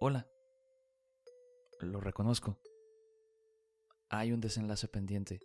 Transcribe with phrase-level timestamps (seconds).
[0.00, 0.28] Hola.
[1.80, 2.58] Lo reconozco.
[4.08, 5.40] Hay un desenlace pendiente.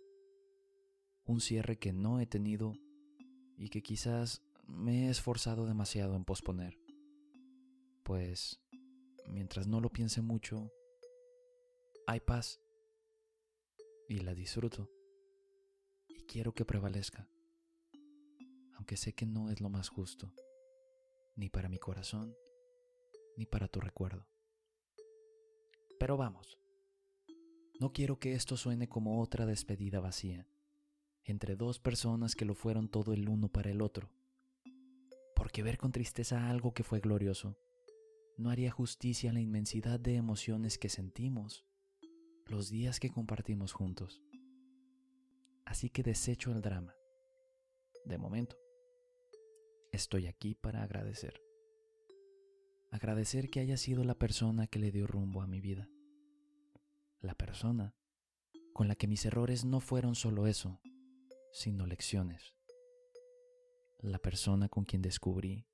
[1.24, 2.74] Un cierre que no he tenido
[3.56, 6.78] y que quizás me he esforzado demasiado en posponer.
[8.02, 8.60] Pues,
[9.28, 10.72] mientras no lo piense mucho,
[12.06, 12.60] hay paz.
[14.08, 14.90] Y la disfruto.
[16.08, 17.28] Y quiero que prevalezca.
[18.74, 20.34] Aunque sé que no es lo más justo,
[21.36, 22.34] ni para mi corazón,
[23.36, 24.26] ni para tu recuerdo.
[26.00, 26.58] Pero vamos.
[27.78, 30.48] No quiero que esto suene como otra despedida vacía,
[31.24, 34.10] entre dos personas que lo fueron todo el uno para el otro.
[35.36, 37.58] Porque ver con tristeza algo que fue glorioso
[38.38, 41.66] no haría justicia a la inmensidad de emociones que sentimos
[42.46, 44.22] los días que compartimos juntos.
[45.66, 46.94] Así que desecho el drama.
[48.06, 48.56] De momento,
[49.92, 51.49] estoy aquí para agradecer
[52.90, 55.88] agradecer que haya sido la persona que le dio rumbo a mi vida.
[57.20, 57.94] La persona
[58.72, 60.80] con la que mis errores no fueron solo eso,
[61.52, 62.54] sino lecciones.
[63.98, 65.66] La persona con quien descubrí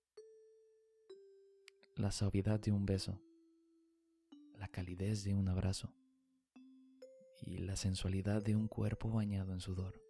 [1.95, 3.23] la suavidad de un beso,
[4.58, 5.95] la calidez de un abrazo
[7.41, 10.03] y la sensualidad de un cuerpo bañado en sudor.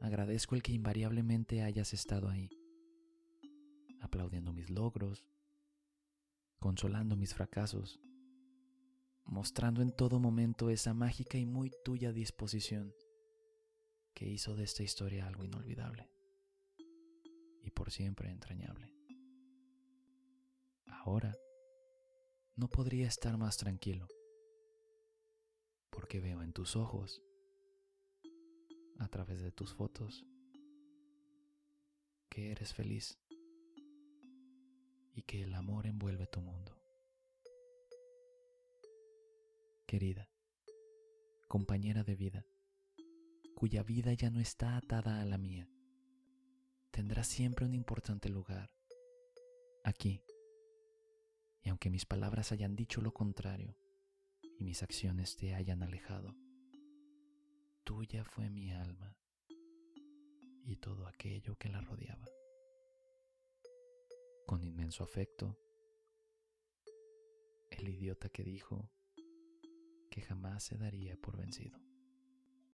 [0.00, 2.57] Agradezco el que invariablemente hayas estado ahí
[4.08, 5.24] aplaudiendo mis logros,
[6.58, 8.00] consolando mis fracasos,
[9.24, 12.94] mostrando en todo momento esa mágica y muy tuya disposición
[14.14, 16.08] que hizo de esta historia algo inolvidable
[17.62, 18.94] y por siempre entrañable.
[20.86, 21.36] Ahora
[22.56, 24.08] no podría estar más tranquilo
[25.90, 27.22] porque veo en tus ojos,
[28.98, 30.24] a través de tus fotos,
[32.30, 33.18] que eres feliz
[35.28, 36.74] que el amor envuelve tu mundo.
[39.86, 40.26] Querida,
[41.48, 42.46] compañera de vida,
[43.54, 45.68] cuya vida ya no está atada a la mía,
[46.90, 48.70] tendrá siempre un importante lugar,
[49.84, 50.22] aquí.
[51.62, 53.76] Y aunque mis palabras hayan dicho lo contrario
[54.58, 56.34] y mis acciones te hayan alejado,
[57.84, 59.14] tuya fue mi alma
[60.64, 62.37] y todo aquello que la rodeaba
[64.64, 65.58] inmenso afecto,
[67.70, 68.90] el idiota que dijo
[70.10, 71.87] que jamás se daría por vencido.